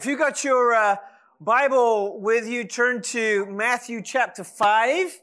[0.00, 0.96] If you got your uh,
[1.42, 5.20] Bible with you, turn to Matthew chapter 5.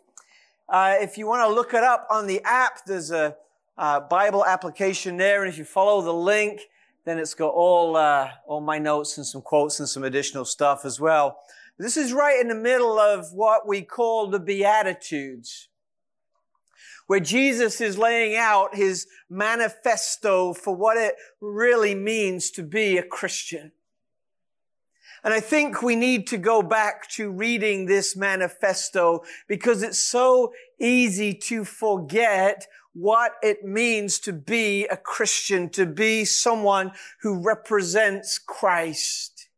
[0.70, 3.36] Uh, if you want to look it up on the app, there's a
[3.76, 5.44] uh, Bible application there.
[5.44, 6.62] And if you follow the link,
[7.06, 10.86] then it's got all, uh, all my notes and some quotes and some additional stuff
[10.86, 11.40] as well.
[11.80, 15.70] This is right in the middle of what we call the Beatitudes,
[17.08, 23.04] where Jesus is laying out his manifesto for what it really means to be a
[23.04, 23.72] Christian.
[25.24, 30.54] And I think we need to go back to reading this manifesto because it's so
[30.80, 36.92] easy to forget what it means to be a Christian, to be someone
[37.22, 39.50] who represents Christ.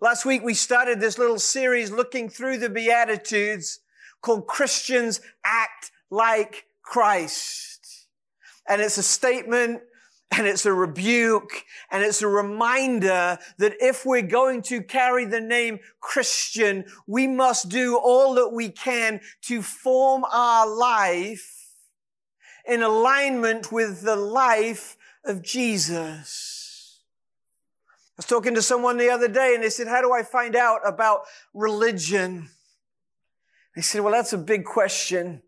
[0.00, 3.80] Last week we started this little series looking through the Beatitudes
[4.20, 8.06] called Christians Act Like Christ.
[8.68, 9.82] And it's a statement
[10.36, 15.40] and it's a rebuke and it's a reminder that if we're going to carry the
[15.40, 21.70] name Christian, we must do all that we can to form our life
[22.66, 27.00] in alignment with the life of Jesus.
[27.90, 30.54] I was talking to someone the other day and they said, how do I find
[30.54, 32.48] out about religion?
[33.74, 35.42] They said, well, that's a big question.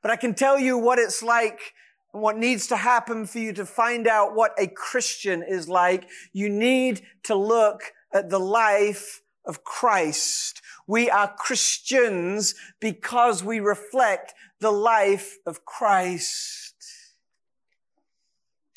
[0.00, 1.74] But I can tell you what it's like
[2.12, 6.08] and what needs to happen for you to find out what a Christian is like,
[6.32, 10.60] you need to look at the life of Christ.
[10.86, 16.71] We are Christians because we reflect the life of Christ.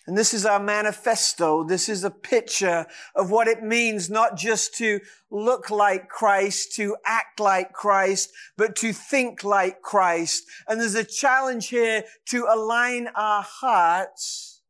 [0.08, 1.64] And this is our manifesto.
[1.64, 5.00] This is a picture of what it means not just to
[5.32, 10.44] look like Christ, to act like Christ, but to think like Christ.
[10.68, 14.62] And there's a challenge here to align our hearts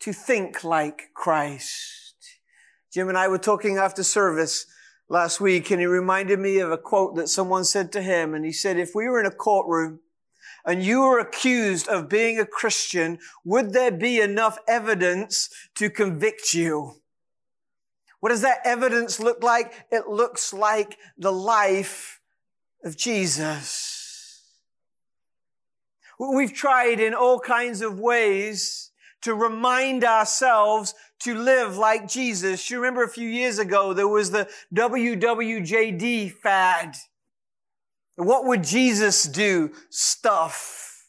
[0.00, 2.14] to think like Christ.
[2.90, 4.64] Jim and I were talking after service
[5.10, 8.32] last week and he reminded me of a quote that someone said to him.
[8.32, 10.00] And he said, if we were in a courtroom
[10.68, 16.52] and you were accused of being a Christian, would there be enough evidence to convict
[16.52, 16.96] you?
[18.20, 19.72] What does that evidence look like?
[19.90, 22.20] It looks like the life
[22.84, 24.42] of Jesus.
[26.20, 28.90] We've tried in all kinds of ways
[29.22, 32.68] to remind ourselves to live like Jesus.
[32.68, 36.94] You remember a few years ago, there was the WWJD fad.
[38.18, 39.70] What would Jesus do?
[39.90, 41.06] Stuff.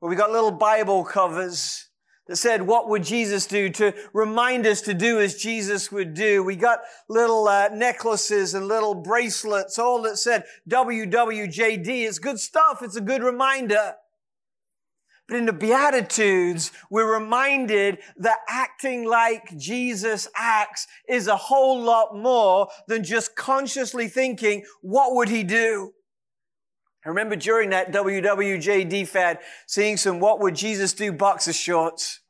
[0.00, 1.90] Well, we got little Bible covers
[2.28, 6.42] that said, what would Jesus do to remind us to do as Jesus would do?
[6.42, 6.80] We got
[7.10, 11.86] little uh, necklaces and little bracelets, all that said WWJD.
[11.86, 12.80] It's good stuff.
[12.82, 13.94] It's a good reminder.
[15.28, 22.16] But in the Beatitudes, we're reminded that acting like Jesus acts is a whole lot
[22.16, 25.92] more than just consciously thinking, what would he do?
[27.08, 32.20] I remember during that WWJD fad seeing some what would Jesus do boxer shorts.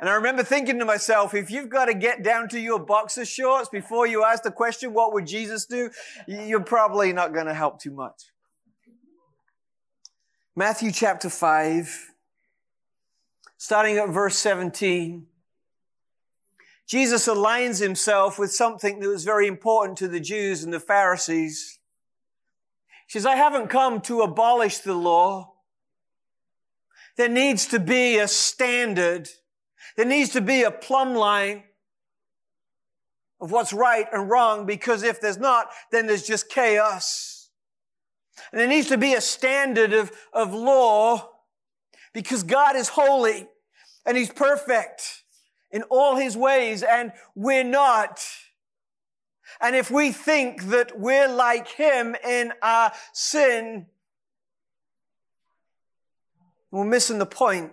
[0.00, 3.24] And I remember thinking to myself, if you've got to get down to your boxer
[3.24, 5.90] shorts before you ask the question, what would Jesus do?
[6.28, 8.30] You're probably not going to help too much.
[10.54, 12.12] Matthew chapter 5,
[13.56, 15.26] starting at verse 17.
[16.86, 21.79] Jesus aligns himself with something that was very important to the Jews and the Pharisees.
[23.10, 25.54] She says, I haven't come to abolish the law.
[27.16, 29.28] There needs to be a standard.
[29.96, 31.64] There needs to be a plumb line
[33.40, 37.50] of what's right and wrong because if there's not, then there's just chaos.
[38.52, 41.30] And there needs to be a standard of, of law
[42.14, 43.48] because God is holy
[44.06, 45.24] and He's perfect
[45.72, 48.24] in all His ways and we're not.
[49.60, 53.86] And if we think that we're like him in our sin,
[56.70, 57.72] we're missing the point.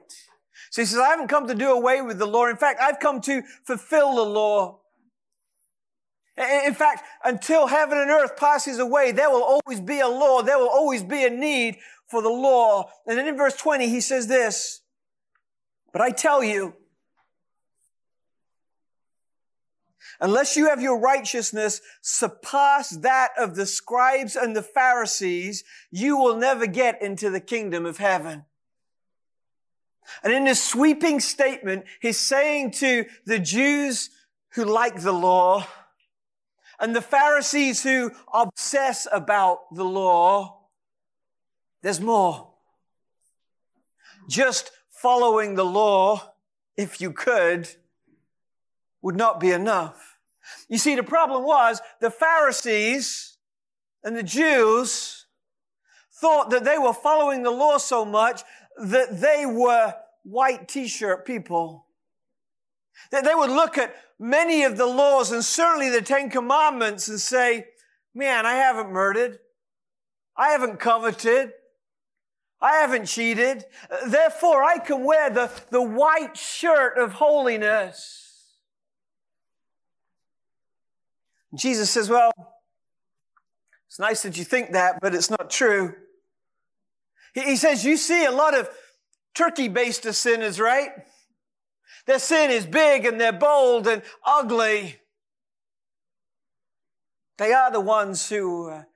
[0.71, 2.47] So he says, I haven't come to do away with the law.
[2.47, 4.79] In fact, I've come to fulfill the law.
[6.37, 10.43] In fact, until heaven and earth passes away, there will always be a law.
[10.43, 11.77] There will always be a need
[12.07, 12.89] for the law.
[13.07, 14.81] And then in verse 20, he says this,
[15.91, 16.75] but I tell you,
[20.19, 26.37] unless you have your righteousness surpass that of the scribes and the Pharisees, you will
[26.37, 28.45] never get into the kingdom of heaven.
[30.23, 34.09] And in this sweeping statement, he's saying to the Jews
[34.51, 35.67] who like the law
[36.79, 40.59] and the Pharisees who obsess about the law,
[41.81, 42.53] there's more.
[44.29, 46.33] Just following the law,
[46.75, 47.67] if you could,
[49.01, 50.06] would not be enough.
[50.69, 53.37] You see, the problem was the Pharisees
[54.03, 55.25] and the Jews
[56.19, 58.41] thought that they were following the law so much
[58.77, 61.85] that they were white t-shirt people.
[63.11, 67.19] That they would look at many of the laws and certainly the Ten Commandments and
[67.19, 67.67] say,
[68.13, 69.39] man, I haven't murdered.
[70.35, 71.51] I haven't coveted.
[72.59, 73.65] I haven't cheated.
[74.07, 78.26] Therefore, I can wear the, the white shirt of holiness.
[81.55, 82.31] Jesus says, well,
[83.87, 85.95] it's nice that you think that, but it's not true.
[87.33, 88.69] He, says, you see a lot of
[89.35, 90.89] turkey-based sinners, right?
[92.05, 94.97] Their sin is big and they're bold and ugly.
[97.37, 98.87] They are the ones who are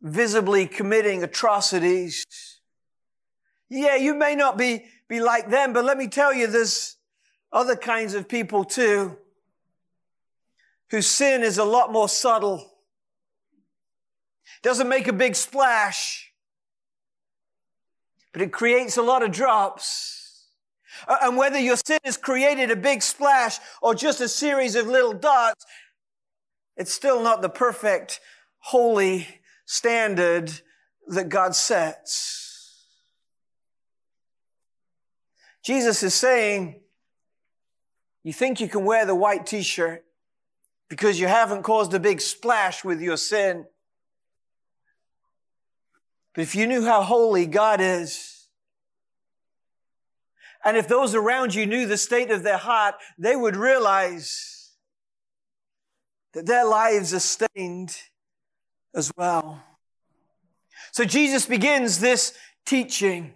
[0.00, 2.24] visibly committing atrocities.
[3.68, 6.96] Yeah, you may not be, be like them, but let me tell you, there's
[7.52, 9.18] other kinds of people too
[10.90, 12.70] whose sin is a lot more subtle.
[14.62, 16.32] Doesn't make a big splash,
[18.32, 20.46] but it creates a lot of drops.
[21.08, 25.12] And whether your sin has created a big splash or just a series of little
[25.12, 25.64] dots,
[26.76, 28.20] it's still not the perfect,
[28.58, 29.26] holy
[29.66, 30.50] standard
[31.06, 32.86] that God sets.
[35.62, 36.80] Jesus is saying,
[38.24, 40.04] you think you can wear the white t-shirt
[40.88, 43.66] because you haven't caused a big splash with your sin.
[46.34, 48.46] But if you knew how holy God is,
[50.64, 54.72] and if those around you knew the state of their heart, they would realize
[56.34, 57.96] that their lives are stained
[58.94, 59.62] as well.
[60.92, 62.34] So Jesus begins this
[62.66, 63.34] teaching.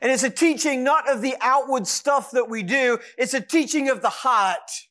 [0.00, 3.88] And it's a teaching not of the outward stuff that we do, it's a teaching
[3.88, 4.87] of the heart.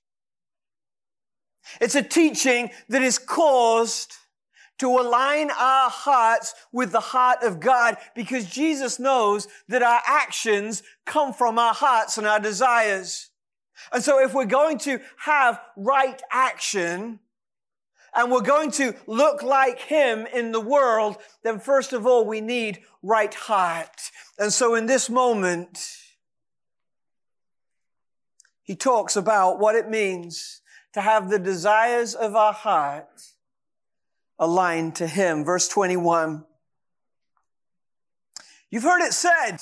[1.82, 4.14] It's a teaching that is caused
[4.80, 10.84] to align our hearts with the heart of God because Jesus knows that our actions
[11.06, 13.30] come from our hearts and our desires.
[13.92, 17.20] And so if we're going to have right action
[18.16, 22.42] and we're going to look like Him in the world, then first of all, we
[22.42, 24.12] need right heart.
[24.38, 25.80] And so in this moment,
[28.62, 30.62] He talks about what it means
[30.94, 33.22] to have the desires of our heart
[34.40, 35.44] aligned to Him.
[35.44, 36.46] Verse 21.
[38.70, 39.58] You've heard it said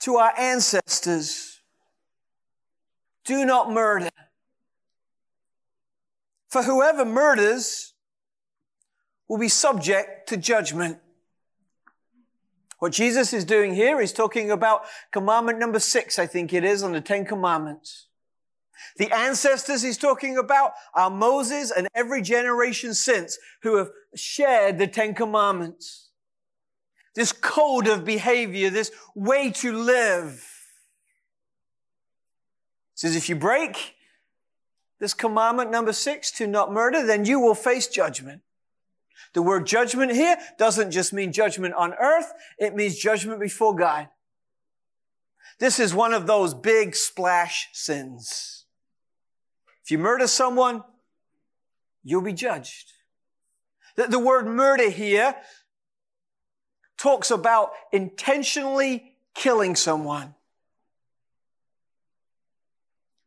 [0.00, 1.60] to our ancestors,
[3.24, 4.10] do not murder.
[6.48, 7.94] For whoever murders
[9.28, 10.98] will be subject to judgment.
[12.78, 14.82] What Jesus is doing here is talking about
[15.12, 18.08] commandment number six, I think it is, on the Ten Commandments.
[18.96, 24.86] The ancestors he's talking about are Moses and every generation since who have shared the
[24.86, 26.10] Ten Commandments.
[27.14, 30.44] This code of behavior, this way to live.
[32.94, 33.94] It says if you break
[34.98, 38.42] this commandment number six to not murder, then you will face judgment.
[39.34, 44.08] The word judgment here doesn't just mean judgment on earth, it means judgment before God.
[45.58, 48.61] This is one of those big splash sins.
[49.84, 50.84] If you murder someone,
[52.02, 52.92] you'll be judged.
[53.96, 55.34] The, the word murder here
[56.96, 60.34] talks about intentionally killing someone.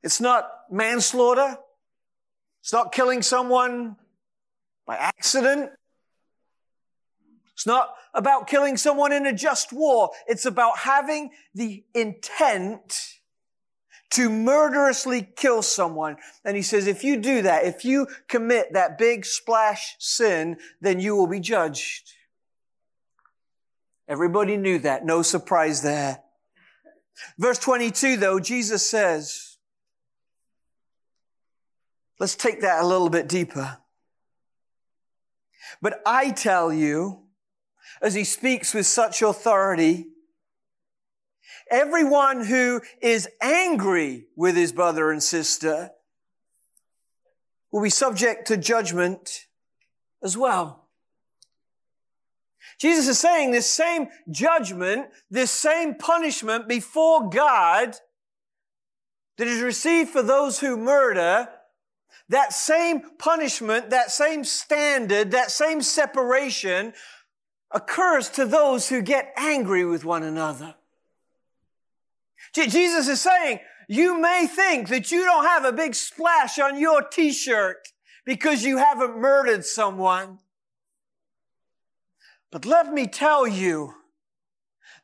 [0.01, 1.57] It's not manslaughter.
[2.61, 3.97] It's not killing someone
[4.85, 5.71] by accident.
[7.53, 10.11] It's not about killing someone in a just war.
[10.27, 13.19] It's about having the intent
[14.15, 16.15] to murderously kill someone.
[16.45, 21.01] And he says, if you do that, if you commit that big splash sin, then
[21.01, 22.13] you will be judged.
[24.07, 25.05] Everybody knew that.
[25.05, 26.19] No surprise there.
[27.37, 29.57] Verse 22 though, Jesus says,
[32.17, 33.79] let's take that a little bit deeper.
[35.81, 37.23] But I tell you,
[38.01, 40.07] as he speaks with such authority,
[41.69, 45.91] Everyone who is angry with his brother and sister
[47.71, 49.47] will be subject to judgment
[50.23, 50.87] as well.
[52.77, 57.95] Jesus is saying this same judgment, this same punishment before God
[59.37, 61.49] that is received for those who murder,
[62.29, 66.93] that same punishment, that same standard, that same separation
[67.71, 70.75] occurs to those who get angry with one another.
[72.55, 77.01] Jesus is saying, you may think that you don't have a big splash on your
[77.01, 77.89] t-shirt
[78.25, 80.39] because you haven't murdered someone.
[82.51, 83.93] But let me tell you,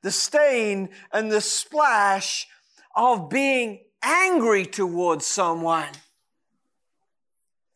[0.01, 2.47] the stain and the splash
[2.95, 5.89] of being angry towards someone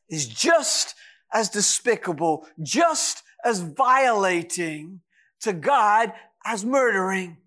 [0.09, 0.95] is just
[1.33, 5.01] as despicable, just as violating
[5.41, 6.13] to God
[6.45, 7.37] as murdering.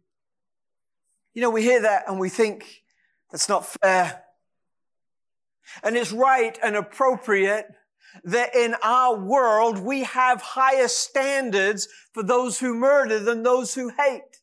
[1.34, 2.82] You know, we hear that and we think
[3.30, 4.24] that's not fair.
[5.82, 7.66] And it's right and appropriate
[8.24, 13.90] that in our world we have higher standards for those who murder than those who
[13.90, 14.40] hate.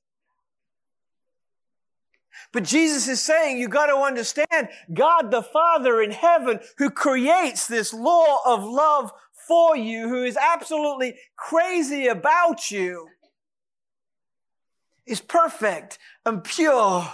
[2.54, 7.68] But Jesus is saying you got to understand God the Father in heaven who creates
[7.68, 9.12] this law of love
[9.48, 13.10] for you, who is absolutely crazy about you,
[15.06, 17.08] is perfect and pure.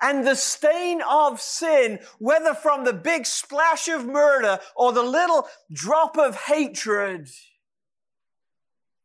[0.00, 5.48] And the stain of sin, whether from the big splash of murder or the little
[5.72, 7.28] drop of hatred,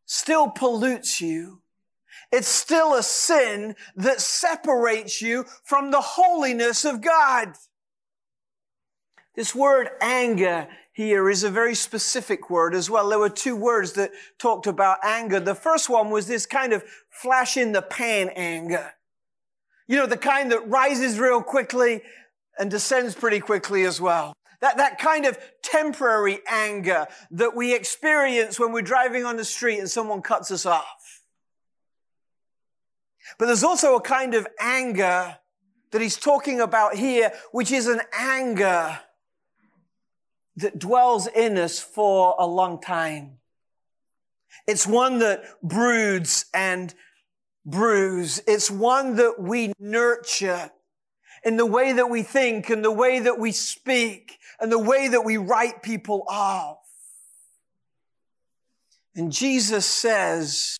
[0.05, 1.62] still pollutes you.
[2.31, 7.53] It's still a sin that separates you from the holiness of God.
[9.36, 13.10] This word anger here is a very specific word as well.
[13.10, 15.40] There were two words that talked about anger.
[15.40, 18.94] The first one was this kind of flash in the pan anger.
[19.88, 22.02] You know, the kind that rises real quickly
[22.60, 24.34] and descends pretty quickly as well.
[24.62, 29.80] That, that kind of temporary anger that we experience when we're driving on the street
[29.80, 31.24] and someone cuts us off.
[33.40, 35.38] But there's also a kind of anger
[35.92, 39.00] that he's talking about here, which is an anger
[40.57, 43.38] that dwells in us for a long time.
[44.67, 46.93] It's one that broods and
[47.65, 48.41] brews.
[48.48, 50.72] It's one that we nurture
[51.43, 55.10] in the way that we think and the way that we speak and the way
[55.10, 56.77] that we write people off.
[59.15, 60.77] And Jesus says,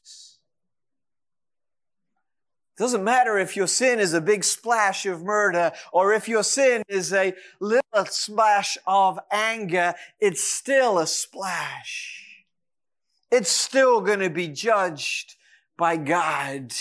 [2.78, 6.82] doesn't matter if your sin is a big splash of murder or if your sin
[6.88, 12.46] is a little splash of anger, it's still a splash.
[13.32, 15.36] It's still going to be judged
[15.78, 16.72] by God.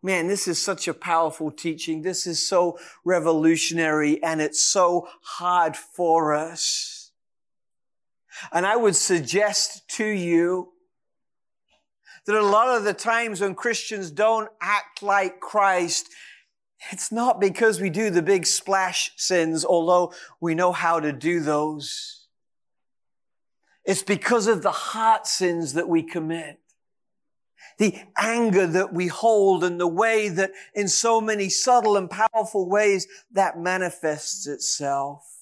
[0.00, 2.02] Man, this is such a powerful teaching.
[2.02, 7.10] This is so revolutionary and it's so hard for us.
[8.52, 10.73] And I would suggest to you
[12.26, 16.08] that a lot of the times when Christians don't act like Christ,
[16.90, 21.40] it's not because we do the big splash sins, although we know how to do
[21.40, 22.26] those.
[23.84, 26.60] It's because of the heart sins that we commit.
[27.78, 32.68] The anger that we hold and the way that in so many subtle and powerful
[32.68, 35.33] ways that manifests itself.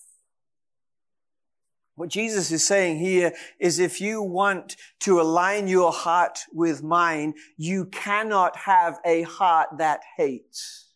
[1.95, 7.35] What Jesus is saying here is if you want to align your heart with mine,
[7.57, 10.89] you cannot have a heart that hates.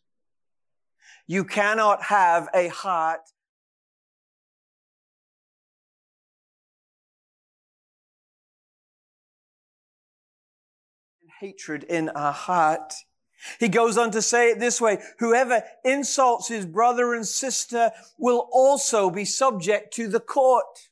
[1.27, 3.21] You cannot have a heart
[11.41, 12.95] hatred in our heart.
[13.61, 18.49] He goes on to say it this way, whoever insults his brother and sister will
[18.53, 20.86] also be subject to the court.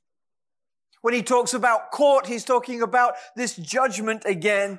[1.05, 4.79] When he talks about court, he's talking about this judgment again.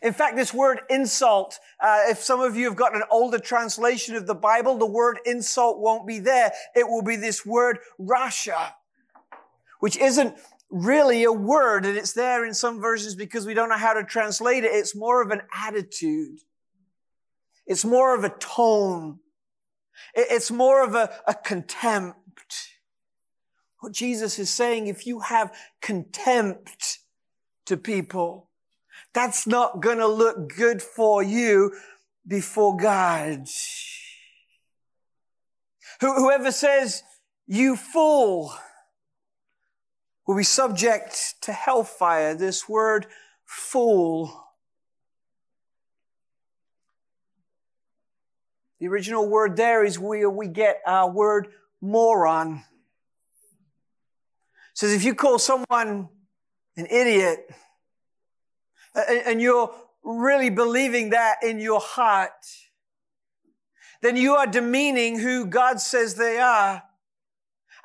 [0.00, 4.14] In fact, this word insult, uh, if some of you have got an older translation
[4.14, 6.52] of the Bible, the word insult won't be there.
[6.76, 8.74] It will be this word rasha,
[9.80, 10.36] which isn't
[10.70, 14.04] really a word, and it's there in some versions because we don't know how to
[14.04, 14.70] translate it.
[14.70, 16.38] It's more of an attitude.
[17.66, 19.18] It's more of a tone.
[20.14, 22.20] It's more of a, a contempt.
[23.84, 27.00] What Jesus is saying, if you have contempt
[27.66, 28.48] to people,
[29.12, 31.70] that's not going to look good for you
[32.26, 33.46] before God.
[36.00, 37.02] Whoever says,
[37.46, 38.54] you fool,
[40.26, 42.34] will be subject to hellfire.
[42.34, 43.04] This word,
[43.44, 44.44] fool,
[48.80, 51.48] The original word there is where we get our word
[51.80, 52.64] moron.
[54.74, 56.08] Says if you call someone
[56.76, 57.48] an idiot
[58.94, 62.32] and you're really believing that in your heart,
[64.02, 66.82] then you are demeaning who God says they are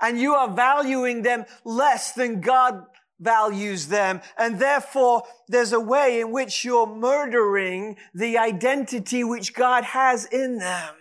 [0.01, 2.83] and you are valuing them less than God
[3.19, 4.21] values them.
[4.37, 10.57] And therefore, there's a way in which you're murdering the identity which God has in
[10.57, 10.95] them.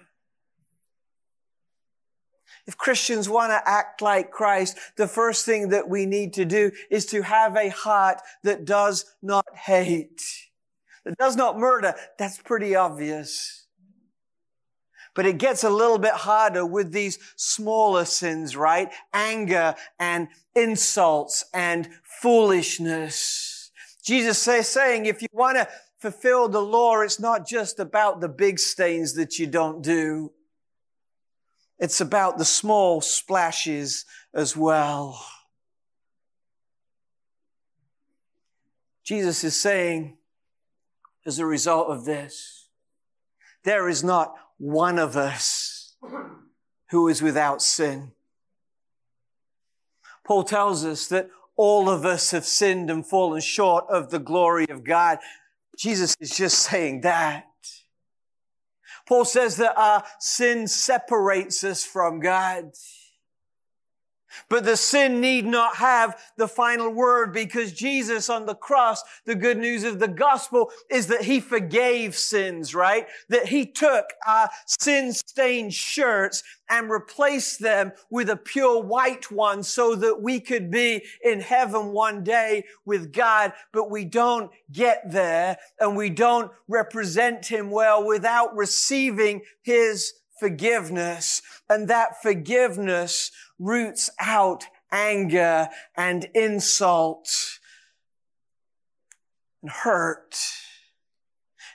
[2.69, 6.71] If Christians want to act like Christ, the first thing that we need to do
[6.91, 10.23] is to have a heart that does not hate,
[11.07, 11.95] that does not murder.
[12.19, 13.65] That's pretty obvious.
[15.15, 18.93] But it gets a little bit harder with these smaller sins, right?
[19.15, 23.71] Anger and insults and foolishness.
[24.05, 25.67] Jesus is saying if you want to
[26.01, 30.33] fulfill the law, it's not just about the big stains that you don't do.
[31.79, 34.05] It's about the small splashes
[34.35, 35.25] as well.
[39.05, 40.19] Jesus is saying,
[41.25, 42.69] as a result of this,
[43.65, 45.97] there is not one of us
[46.91, 48.13] who is without sin.
[50.27, 54.69] Paul tells us that all of us have sinned and fallen short of the glory
[54.69, 55.19] of God.
[55.77, 57.48] Jesus is just saying that.
[59.09, 62.73] Paul says that our sin separates us from God.
[64.49, 69.35] But the sin need not have the final word because Jesus on the cross, the
[69.35, 73.07] good news of the gospel is that he forgave sins, right?
[73.29, 79.63] That he took our sin stained shirts and replaced them with a pure white one
[79.63, 83.53] so that we could be in heaven one day with God.
[83.73, 91.43] But we don't get there and we don't represent him well without receiving his forgiveness.
[91.69, 97.59] And that forgiveness roots out anger and insult
[99.63, 100.37] and hurt.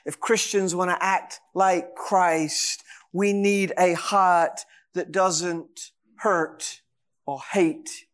[0.04, 4.60] If Christians want to act like Christ, we need a heart
[4.94, 6.80] that doesn't hurt
[7.26, 8.06] or hate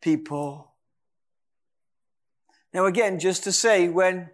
[0.00, 0.72] people.
[2.72, 4.30] Now again, just to say, when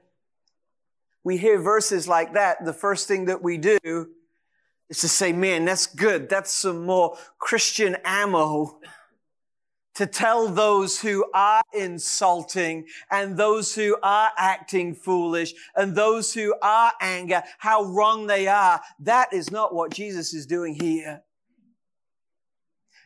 [1.25, 4.09] we hear verses like that, the first thing that we do
[4.93, 6.29] is to say, man, that's good.
[6.29, 8.79] That's some more Christian ammo
[9.95, 16.55] to tell those who are insulting and those who are acting foolish and those who
[16.63, 18.81] are anger how wrong they are.
[19.01, 21.23] That is not what Jesus is doing here.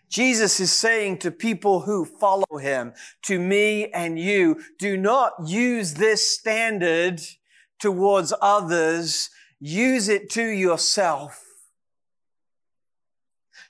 [0.08, 5.94] Jesus is saying to people who follow him, to me and you, do not use
[5.94, 7.20] this standard
[7.80, 9.30] towards others.
[9.58, 11.45] Use it to yourself.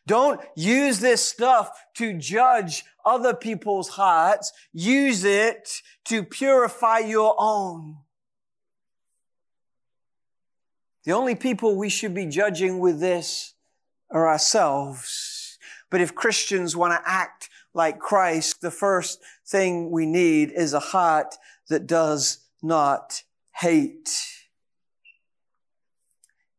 [0.07, 4.53] Don't use this stuff to judge other people's hearts.
[4.73, 7.97] Use it to purify your own.
[11.05, 13.55] The only people we should be judging with this
[14.11, 15.59] are ourselves.
[15.91, 20.81] But if Christians want to act like Christ, the first thing we need is a
[20.81, 21.37] heart
[21.69, 23.23] that does not
[23.55, 24.11] hate.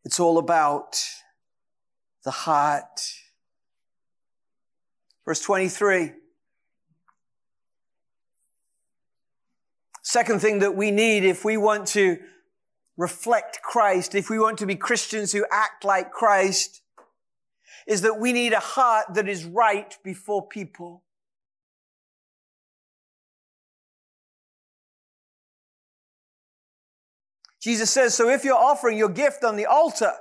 [0.06, 0.98] It's all about
[2.24, 3.02] the heart.
[5.28, 6.14] Verse 23.
[10.02, 12.18] Second thing that we need if we want to
[12.96, 16.82] reflect Christ, if we want to be Christians who act like Christ,
[17.86, 21.04] is that we need a heart that is right before people.
[27.60, 30.14] Jesus says, so if you're offering your gift on the altar,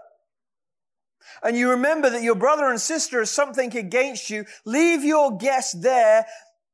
[1.43, 5.83] and you remember that your brother and sister is something against you, leave your guest
[5.83, 6.27] there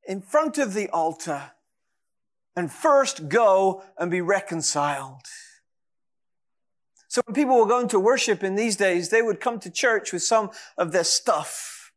[0.07, 1.53] in front of the altar
[2.57, 5.23] and first go and be reconciled.
[7.09, 10.12] So when people were going to worship in these days, they would come to church
[10.12, 11.93] with some of their stuff.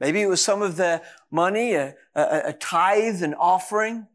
[0.00, 4.06] Maybe it was some of their money, a, a, a tithe, an offering.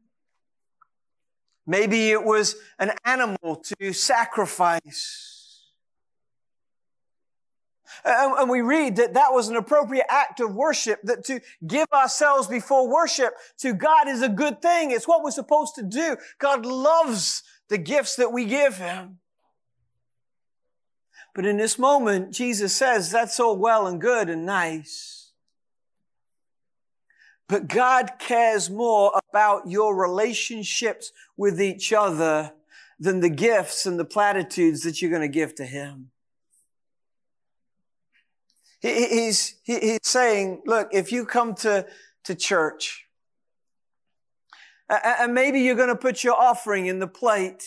[1.65, 5.32] Maybe it was an animal to sacrifice.
[8.05, 12.47] And, we read that that was an appropriate act of worship, that to give ourselves
[12.47, 14.91] before worship to God is a good thing.
[14.91, 16.17] It's what we're supposed to do.
[16.39, 19.19] God loves the gifts that we give Him.
[21.33, 25.31] But in this moment, Jesus says that's all well and good and nice.
[27.49, 32.53] But God cares more about your relationships with each other
[32.99, 36.11] than the gifts and the platitudes that you're going to give to Him.
[38.83, 41.87] He's, he's saying, look, if you come to,
[42.25, 43.05] to church,
[44.89, 47.63] and maybe you're going to put your offering in the plate,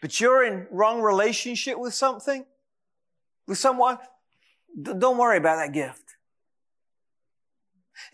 [0.00, 2.46] but you're in wrong relationship with something,
[3.46, 3.98] with someone,
[4.82, 6.16] don't worry about that gift.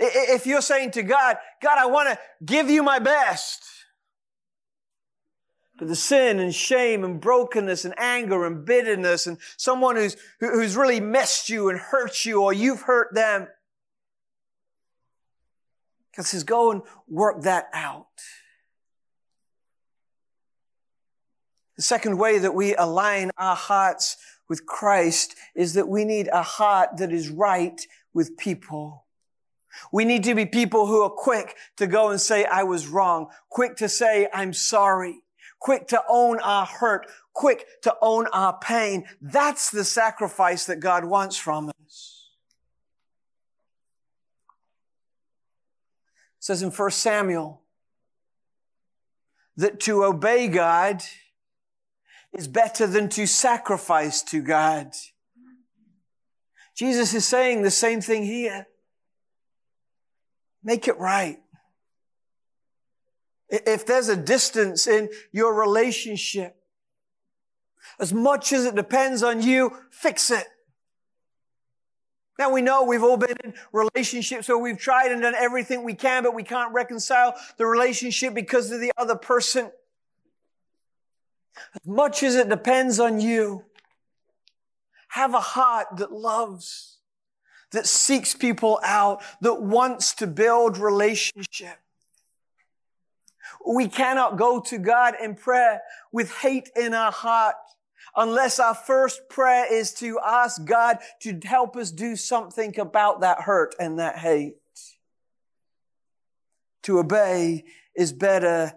[0.00, 3.64] If you're saying to God, God, I want to give you my best,
[5.78, 10.76] but the sin and shame and brokenness and anger and bitterness and someone who's, who's
[10.76, 13.48] really messed you and hurt you or you've hurt them.
[16.16, 18.06] God says, go and work that out.
[21.76, 24.16] The second way that we align our hearts
[24.48, 29.06] with Christ is that we need a heart that is right with people.
[29.92, 33.26] We need to be people who are quick to go and say, I was wrong,
[33.48, 35.23] quick to say, I'm sorry,
[35.64, 39.03] quick to own our hurt, quick to own our pain.
[39.22, 42.29] That's the sacrifice that God wants from us.
[46.38, 47.62] It says in 1 Samuel
[49.57, 51.03] that to obey God
[52.35, 54.92] is better than to sacrifice to God.
[56.77, 58.66] Jesus is saying the same thing here.
[60.62, 61.38] Make it right.
[63.67, 66.57] If there's a distance in your relationship,
[68.01, 70.47] as much as it depends on you, fix it.
[72.38, 75.95] Now we know we've all been in relationships where we've tried and done everything we
[75.95, 79.71] can, but we can't reconcile the relationship because of the other person.
[81.77, 83.64] As much as it depends on you,
[85.09, 86.99] have a heart that loves,
[87.71, 91.79] that seeks people out, that wants to build relationship.
[93.67, 95.81] We cannot go to God in prayer
[96.12, 97.57] with hate in our heart
[98.17, 103.40] unless our first prayer is to ask God to help us do something about that
[103.40, 104.55] hurt and that hate.
[106.85, 107.64] To obey
[107.97, 108.75] is better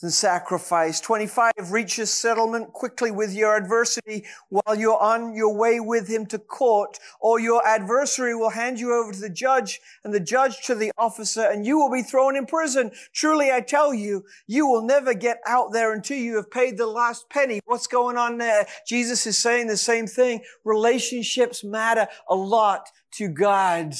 [0.00, 1.00] than sacrifice.
[1.00, 6.26] 25, reach a settlement quickly with your adversity while you're on your way with him
[6.26, 10.62] to court, or your adversary will hand you over to the judge and the judge
[10.62, 12.90] to the officer, and you will be thrown in prison.
[13.12, 16.86] Truly, I tell you, you will never get out there until you have paid the
[16.86, 17.60] last penny.
[17.66, 18.66] What's going on there?
[18.86, 20.42] Jesus is saying the same thing.
[20.64, 23.94] Relationships matter a lot to God.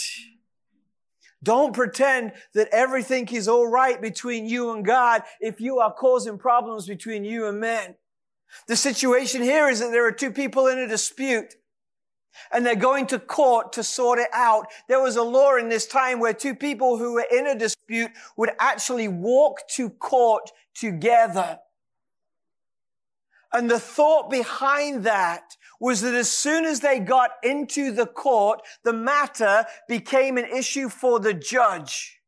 [1.42, 6.38] Don't pretend that everything is all right between you and God if you are causing
[6.38, 7.94] problems between you and men.
[8.66, 11.54] The situation here is that there are two people in a dispute
[12.52, 14.66] and they're going to court to sort it out.
[14.88, 18.10] There was a law in this time where two people who were in a dispute
[18.36, 21.58] would actually walk to court together.
[23.52, 28.60] And the thought behind that was that as soon as they got into the court,
[28.84, 32.18] the matter became an issue for the judge.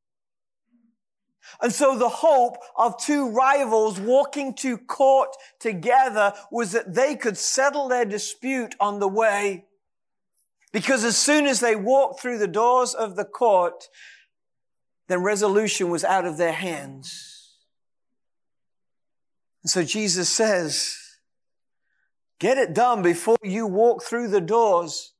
[1.60, 7.36] And so the hope of two rivals walking to court together was that they could
[7.36, 9.66] settle their dispute on the way.
[10.72, 13.88] Because as soon as they walked through the doors of the court,
[15.08, 17.58] then resolution was out of their hands.
[19.62, 21.01] And so Jesus says,
[22.42, 25.12] Get it done before you walk through the doors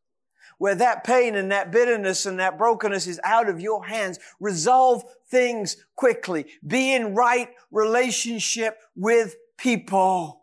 [0.59, 4.19] where that pain and that bitterness and that brokenness is out of your hands.
[4.41, 6.47] Resolve things quickly.
[6.67, 10.43] Be in right relationship with people.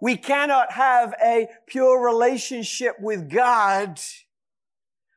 [0.00, 3.98] We cannot have a pure relationship with God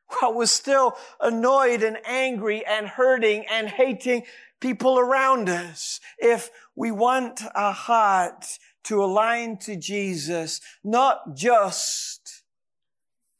[0.08, 4.24] while we're still annoyed and angry and hurting and hating
[4.58, 6.00] people around us.
[6.18, 12.42] If we want a heart to align to Jesus, not just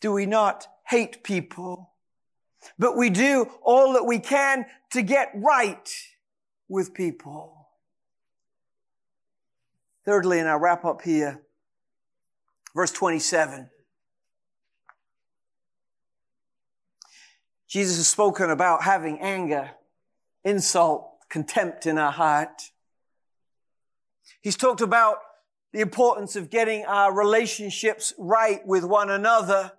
[0.00, 1.92] do we not hate people,
[2.78, 5.90] but we do all that we can to get right
[6.68, 7.68] with people.
[10.04, 11.42] Thirdly, and I'll wrap up here,
[12.74, 13.70] verse 27.
[17.68, 19.70] Jesus has spoken about having anger,
[20.44, 22.70] insult, contempt in our heart.
[24.42, 25.18] He's talked about
[25.72, 29.72] the importance of getting our relationships right with one another.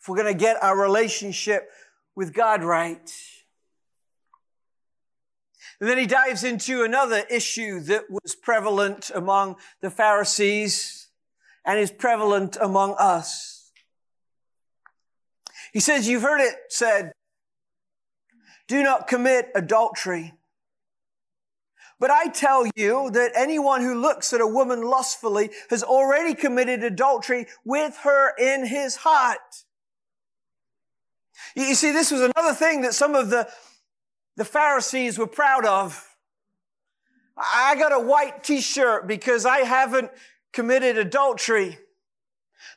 [0.00, 1.70] If we're going to get our relationship
[2.14, 3.10] with God right.
[5.80, 11.08] And then he dives into another issue that was prevalent among the Pharisees
[11.64, 13.72] and is prevalent among us.
[15.72, 17.12] He says, you've heard it said,
[18.68, 20.34] do not commit adultery.
[22.04, 26.84] But I tell you that anyone who looks at a woman lustfully has already committed
[26.84, 29.64] adultery with her in his heart.
[31.56, 33.48] You see, this was another thing that some of the,
[34.36, 36.06] the Pharisees were proud of.
[37.38, 40.10] I got a white t-shirt because I haven't
[40.52, 41.78] committed adultery.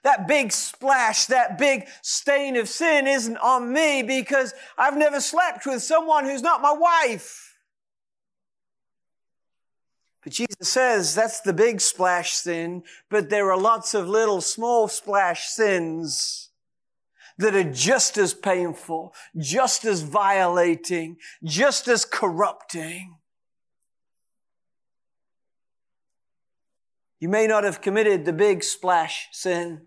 [0.03, 5.65] That big splash, that big stain of sin isn't on me because I've never slept
[5.65, 7.46] with someone who's not my wife.
[10.27, 14.89] But Jesus says that's the big splash sin, but there are lots of little small
[14.89, 16.49] splash sins
[17.37, 23.15] that are just as painful, just as violating, just as corrupting.
[27.21, 29.83] You may not have committed the big splash sin.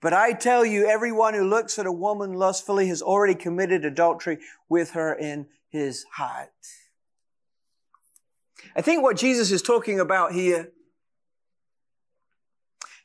[0.00, 4.38] But I tell you, everyone who looks at a woman lustfully has already committed adultery
[4.68, 6.52] with her in his heart.
[8.74, 10.72] I think what Jesus is talking about here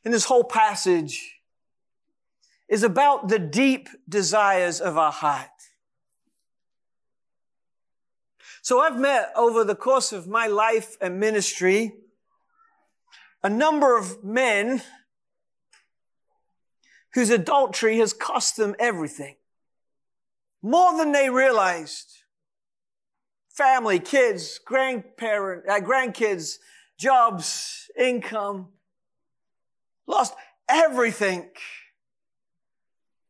[0.04, 1.40] in this whole passage
[2.68, 5.48] is about the deep desires of our heart.
[8.62, 11.94] So I've met over the course of my life and ministry
[13.42, 14.82] a number of men
[17.14, 19.36] whose adultery has cost them everything.
[20.62, 22.17] More than they realized.
[23.58, 26.58] Family, kids, grandparent, uh, grandkids,
[26.96, 28.68] jobs, income.
[30.06, 30.32] Lost
[30.68, 31.48] everything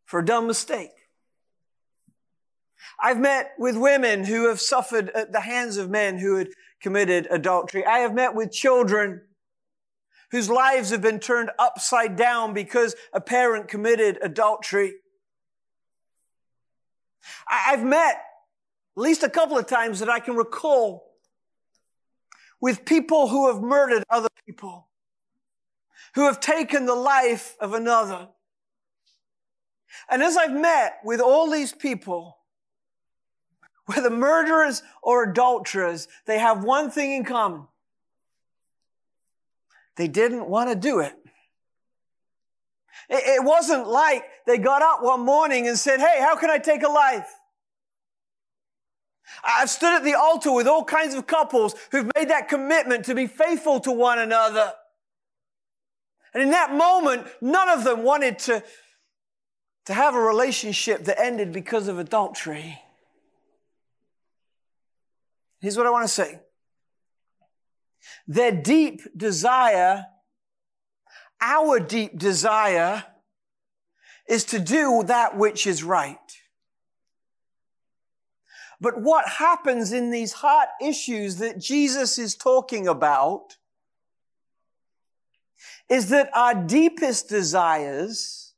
[0.05, 0.91] for a dumb mistake.
[3.03, 6.49] I've met with women who have suffered at the hands of men who had
[6.83, 7.87] committed adultery.
[7.87, 9.23] I have met with children
[10.31, 14.93] whose lives have been turned upside down because a parent committed adultery.
[17.49, 18.21] I've met
[18.99, 21.15] at least a couple of times that I can recall
[22.61, 24.89] with people who have murdered other people,
[26.17, 28.27] who have taken the life of another.
[30.11, 32.39] And as I've met with all these people,
[33.87, 37.69] whether murderers or adulterers, they have one thing in common.
[39.95, 41.15] They didn't want to do it.
[43.09, 46.83] It wasn't like they got up one morning and said, Hey, how can I take
[46.83, 47.33] a life?
[49.45, 53.15] I've stood at the altar with all kinds of couples who've made that commitment to
[53.15, 54.73] be faithful to one another.
[56.35, 58.63] And in that moment, none of them wanted to,
[59.87, 62.79] to have a relationship that ended because of adultery.
[65.61, 66.41] Here's what I want to say
[68.27, 70.07] their deep desire,
[71.41, 73.05] our deep desire,
[74.29, 76.28] is to do that which is right.
[78.81, 83.57] But what happens in these heart issues that Jesus is talking about
[85.89, 88.55] is that our deepest desires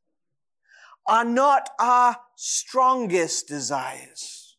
[1.07, 4.57] are not our strongest desires.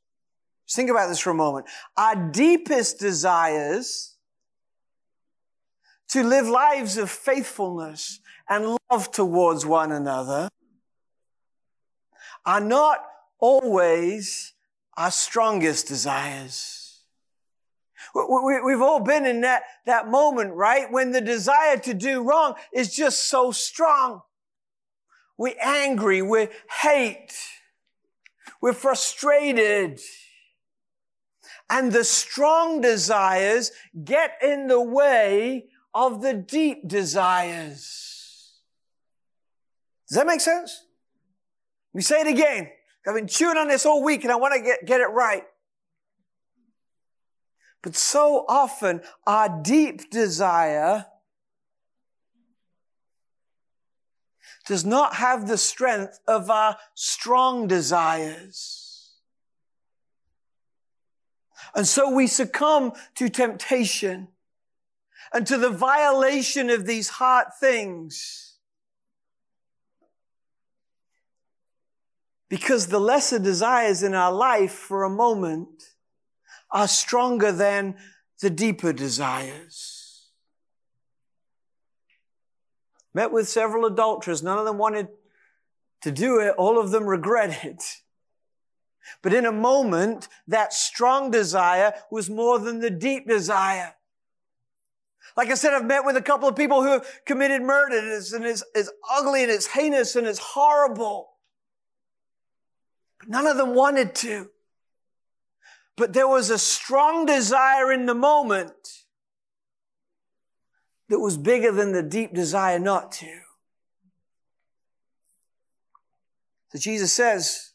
[0.66, 1.68] Just think about this for a moment.
[1.96, 4.16] Our deepest desires
[6.10, 8.20] to live lives of faithfulness
[8.50, 10.50] and love towards one another
[12.46, 13.06] are not
[13.40, 14.54] always
[15.02, 17.00] our strongest desires.
[18.14, 20.92] We've all been in that, that moment, right?
[20.92, 24.22] When the desire to do wrong is just so strong.
[25.40, 26.50] We're angry, we
[26.84, 27.34] hate,
[28.62, 30.00] we're frustrated.
[31.68, 33.72] And the strong desires
[34.04, 38.52] get in the way of the deep desires.
[40.08, 40.86] Does that make sense?
[41.92, 42.70] Let me say it again.
[43.08, 45.44] I've been chewing on this all week and I want to get, get it right.
[47.82, 51.08] But so often our deep desire
[54.68, 59.16] does not have the strength of our strong desires.
[61.74, 64.28] And so we succumb to temptation
[65.34, 68.51] and to the violation of these heart things.
[72.52, 75.94] Because the lesser desires in our life for a moment
[76.70, 77.96] are stronger than
[78.42, 80.28] the deeper desires.
[83.14, 84.44] Met with several adulterers.
[84.44, 85.08] None of them wanted
[86.02, 86.54] to do it.
[86.58, 87.80] All of them regretted.
[89.22, 93.96] But in a moment, that strong desire was more than the deep desire.
[95.38, 98.10] Like I said, I've met with a couple of people who have committed murder and
[98.10, 101.31] it's, and it's, it's ugly and it's heinous and it's horrible.
[103.28, 104.50] None of them wanted to.
[105.96, 108.74] But there was a strong desire in the moment
[111.10, 113.40] that was bigger than the deep desire not to.
[116.70, 117.71] So Jesus says,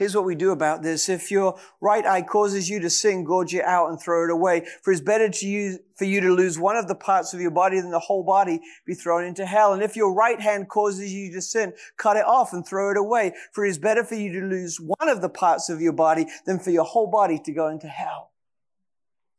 [0.00, 1.10] Here's what we do about this.
[1.10, 4.64] If your right eye causes you to sin, gouge it out and throw it away.
[4.80, 7.50] For it's better to use, for you to lose one of the parts of your
[7.50, 9.74] body than the whole body be thrown into hell.
[9.74, 12.96] And if your right hand causes you to sin, cut it off and throw it
[12.96, 13.34] away.
[13.52, 16.24] For it is better for you to lose one of the parts of your body
[16.46, 18.30] than for your whole body to go into hell.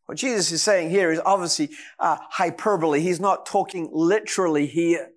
[0.05, 2.99] What Jesus is saying here is obviously uh, hyperbole.
[2.99, 5.09] He's not talking literally here.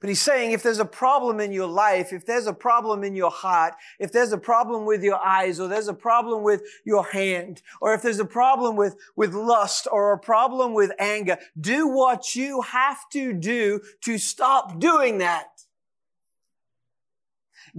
[0.00, 3.14] But he's saying if there's a problem in your life, if there's a problem in
[3.14, 7.04] your heart, if there's a problem with your eyes, or there's a problem with your
[7.04, 11.88] hand, or if there's a problem with, with lust, or a problem with anger, do
[11.88, 15.46] what you have to do to stop doing that.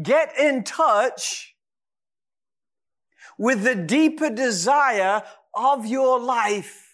[0.01, 1.55] Get in touch
[3.37, 5.21] with the deeper desire
[5.53, 6.87] of your life,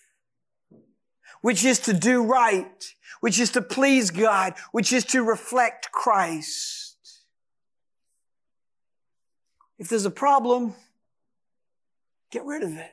[1.42, 6.98] which is to do right which is to please God, which is to reflect Christ.
[9.80, 10.76] If there's a problem,
[12.30, 12.92] get rid of it.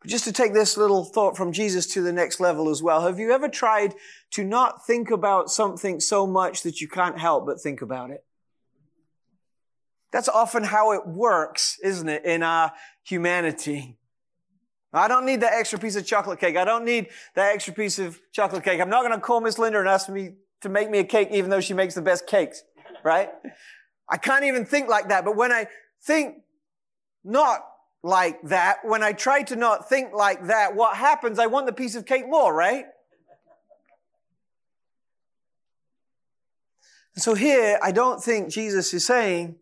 [0.00, 3.00] But just to take this little thought from Jesus to the next level as well,
[3.02, 3.94] have you ever tried
[4.32, 8.22] to not think about something so much that you can't help but think about it?
[10.12, 13.96] That's often how it works, isn't it, in our humanity.
[14.94, 16.56] I don't need that extra piece of chocolate cake.
[16.56, 18.80] I don't need that extra piece of chocolate cake.
[18.80, 21.28] I'm not going to call Miss Linda and ask me to make me a cake,
[21.32, 22.62] even though she makes the best cakes,
[23.02, 23.30] right?
[24.08, 25.24] I can't even think like that.
[25.24, 25.66] But when I
[26.02, 26.36] think
[27.24, 27.66] not
[28.02, 31.38] like that, when I try to not think like that, what happens?
[31.38, 32.84] I want the piece of cake more, right?
[37.16, 39.56] So here, I don't think Jesus is saying,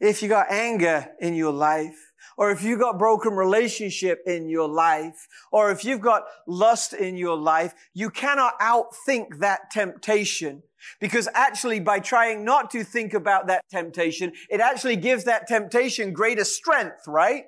[0.00, 4.68] if you got anger in your life, or if you've got broken relationship in your
[4.68, 10.62] life, or if you've got lust in your life, you cannot outthink that temptation.
[11.00, 16.12] Because actually, by trying not to think about that temptation, it actually gives that temptation
[16.12, 17.46] greater strength, right?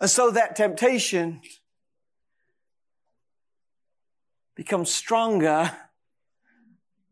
[0.00, 1.42] And so that temptation
[4.54, 5.70] becomes stronger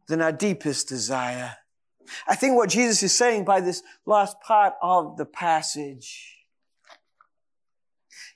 [0.06, 1.56] than our deepest desire.
[2.26, 6.36] I think what Jesus is saying by this last part of the passage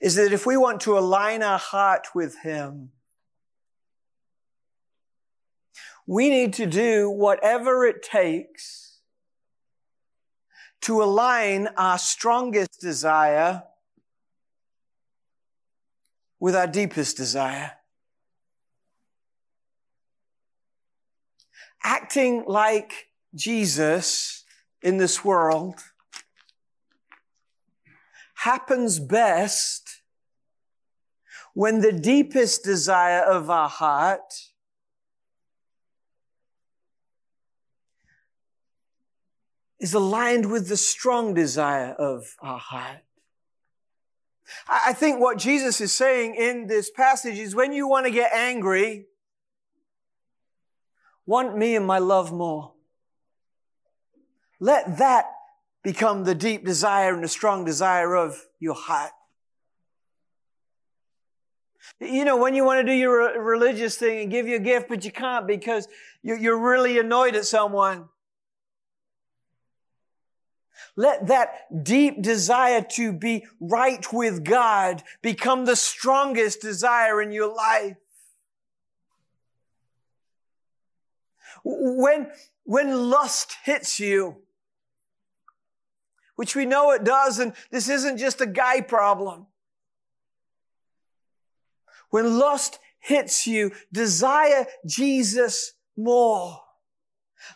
[0.00, 2.90] is that if we want to align our heart with Him,
[6.06, 8.98] we need to do whatever it takes
[10.82, 13.62] to align our strongest desire
[16.40, 17.72] with our deepest desire.
[21.84, 24.44] Acting like Jesus
[24.82, 25.80] in this world
[28.34, 30.02] happens best
[31.54, 34.32] when the deepest desire of our heart
[39.78, 43.00] is aligned with the strong desire of our heart.
[44.68, 48.32] I think what Jesus is saying in this passage is when you want to get
[48.32, 49.06] angry,
[51.26, 52.71] want me and my love more.
[54.62, 55.26] Let that
[55.82, 59.10] become the deep desire and the strong desire of your heart.
[61.98, 64.88] You know, when you want to do your religious thing and give you a gift,
[64.88, 65.88] but you can't because
[66.22, 68.08] you're really annoyed at someone.
[70.94, 77.52] Let that deep desire to be right with God become the strongest desire in your
[77.52, 77.96] life.
[81.64, 82.30] When,
[82.62, 84.36] when lust hits you,
[86.36, 89.46] which we know it does, and this isn't just a guy problem.
[92.10, 96.60] When lust hits you, desire Jesus more.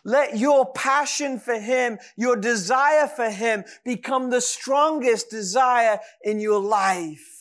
[0.03, 6.59] Let your passion for Him, your desire for Him become the strongest desire in your
[6.59, 7.33] life.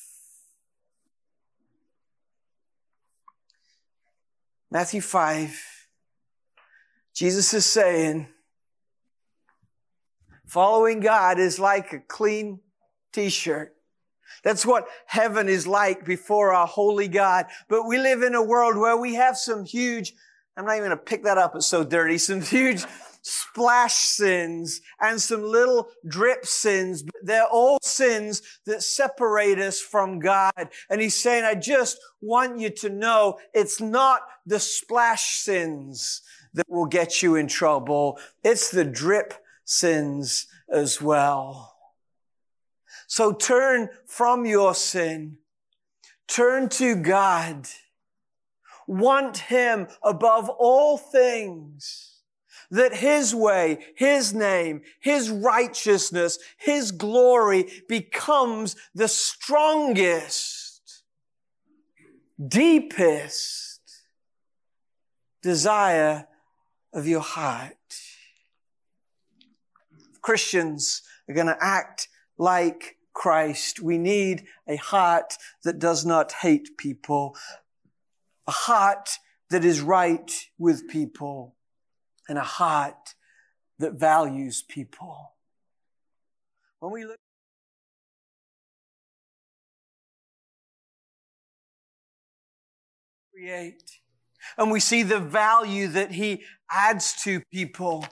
[4.70, 5.58] Matthew 5,
[7.14, 8.28] Jesus is saying,
[10.46, 12.60] Following God is like a clean
[13.12, 13.74] t-shirt.
[14.44, 17.46] That's what heaven is like before our holy God.
[17.68, 20.14] But we live in a world where we have some huge,
[20.56, 21.56] I'm not even going to pick that up.
[21.56, 22.16] It's so dirty.
[22.18, 22.84] Some huge
[23.22, 27.02] splash sins and some little drip sins.
[27.22, 30.68] They're all sins that separate us from God.
[30.88, 36.22] And he's saying, I just want you to know it's not the splash sins
[36.54, 38.20] that will get you in trouble.
[38.44, 39.34] It's the drip
[39.66, 41.76] sins as well.
[43.06, 45.36] So turn from your sin.
[46.26, 47.68] Turn to God.
[48.88, 52.20] want Him above all things.
[52.70, 61.04] That His way, His name, His righteousness, His glory becomes the strongest,
[62.44, 63.80] deepest
[65.42, 66.26] desire
[66.92, 67.75] of your heart.
[70.26, 73.78] Christians are going to act like Christ.
[73.80, 77.36] We need a heart that does not hate people,
[78.48, 79.08] a heart
[79.50, 81.54] that is right with people,
[82.28, 83.14] and a heart
[83.78, 85.34] that values people.
[86.80, 87.18] When we look
[93.32, 94.00] create
[94.58, 98.04] and we see the value that he adds to people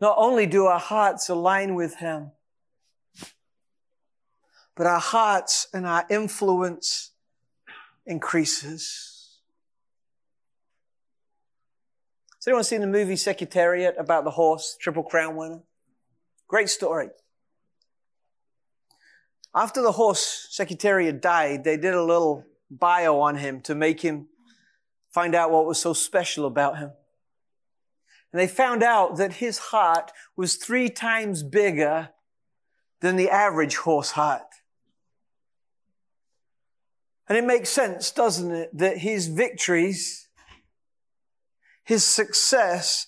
[0.00, 2.32] Not only do our hearts align with Him,
[4.76, 7.12] but our hearts and our influence
[8.06, 9.38] increases.
[12.36, 15.62] Has anyone seen the movie Secretariat about the horse, Triple Crown winner?
[16.46, 17.08] Great story.
[19.54, 24.26] After the horse Secretariat died, they did a little bio on him to make him
[25.10, 26.90] find out what was so special about him.
[28.34, 32.08] And they found out that his heart was three times bigger
[33.00, 34.56] than the average horse heart.
[37.28, 40.26] And it makes sense, doesn't it, that his victories,
[41.84, 43.06] his success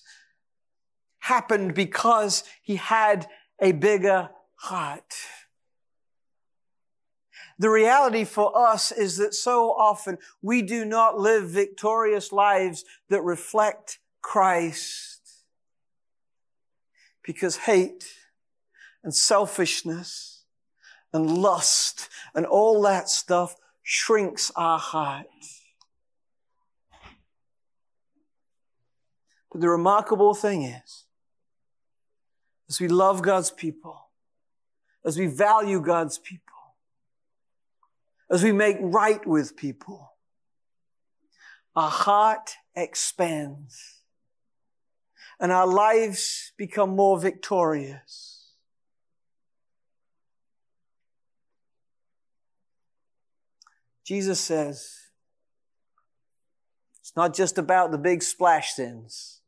[1.19, 3.27] happened because he had
[3.59, 5.13] a bigger heart.
[7.59, 13.21] The reality for us is that so often we do not live victorious lives that
[13.23, 15.06] reflect Christ
[17.27, 18.05] because hate
[19.03, 20.45] and selfishness
[21.11, 25.27] and lust and all that stuff shrinks our heart.
[29.51, 31.03] But the remarkable thing is,
[32.69, 34.09] as we love God's people,
[35.05, 36.41] as we value God's people,
[38.31, 40.13] as we make right with people,
[41.75, 43.96] our heart expands
[45.39, 48.53] and our lives become more victorious.
[54.03, 54.95] Jesus says,
[57.01, 59.41] it's not just about the big splash sins.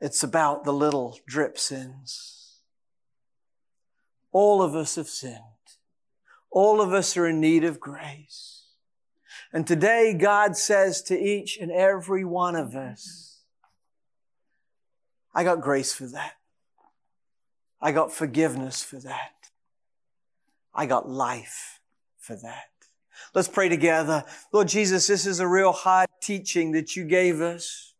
[0.00, 2.60] It's about the little drip sins.
[4.32, 5.38] All of us have sinned.
[6.50, 8.66] All of us are in need of grace.
[9.52, 13.27] And today God says to each and every one of us,
[15.38, 16.32] I got grace for that.
[17.80, 19.34] I got forgiveness for that.
[20.74, 21.78] I got life
[22.18, 22.70] for that.
[23.36, 24.24] Let's pray together.
[24.52, 27.94] Lord Jesus, this is a real hard teaching that you gave us.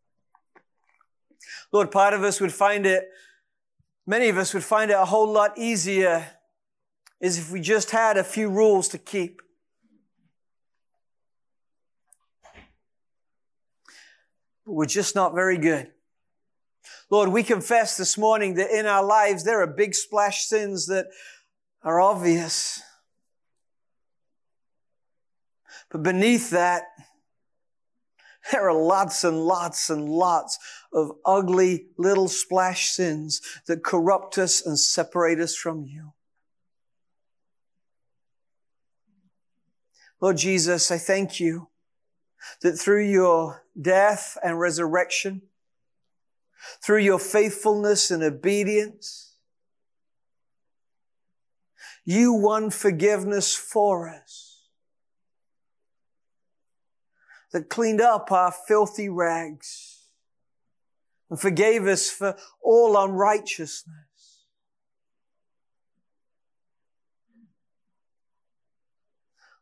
[1.71, 3.07] Lord, part of us would find it,
[4.05, 6.27] many of us would find it a whole lot easier
[7.21, 9.41] is if we just had a few rules to keep.
[14.65, 15.89] But we're just not very good.
[17.09, 21.07] Lord, we confess this morning that in our lives there are big splash sins that
[21.83, 22.81] are obvious.
[25.89, 26.83] But beneath that,
[28.51, 30.57] there are lots and lots and lots
[30.93, 36.13] of ugly little splash sins that corrupt us and separate us from you.
[40.21, 41.69] Lord Jesus, I thank you
[42.61, 45.43] that through your death and resurrection,
[46.83, 49.35] through your faithfulness and obedience.
[52.05, 54.67] You won forgiveness for us
[57.51, 60.07] that cleaned up our filthy rags
[61.29, 63.95] and forgave us for all unrighteousness.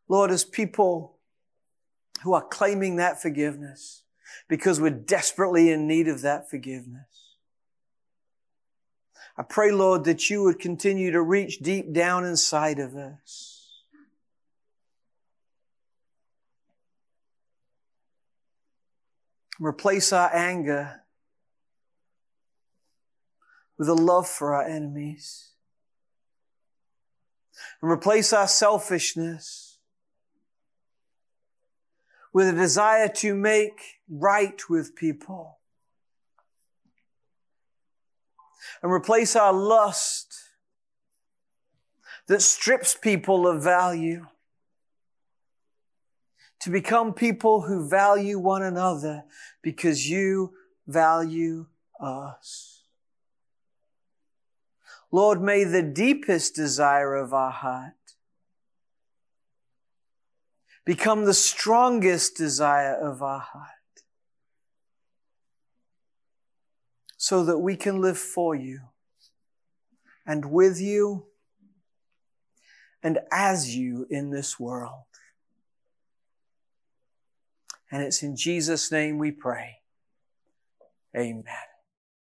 [0.10, 1.18] Lord, as people
[2.24, 4.04] who are claiming that forgiveness,
[4.48, 7.36] because we're desperately in need of that forgiveness.
[9.38, 13.54] I pray, Lord, that you would continue to reach deep down inside of us.
[19.60, 21.02] Replace our anger
[23.78, 25.52] with a love for our enemies.
[27.82, 29.78] And replace our selfishness
[32.34, 35.58] with a desire to make right with people.
[38.82, 40.36] And replace our lust
[42.28, 44.28] that strips people of value.
[46.62, 49.24] To become people who value one another
[49.62, 50.54] because you
[50.88, 51.68] value
[52.00, 52.84] us.
[55.12, 57.94] Lord, may the deepest desire of our heart
[60.84, 63.77] become the strongest desire of our heart
[67.18, 68.80] so that we can live for you
[70.26, 71.26] and with you
[73.02, 75.04] and as you in this world.
[77.92, 79.78] And it's in Jesus' name we pray.
[81.16, 81.77] Amen.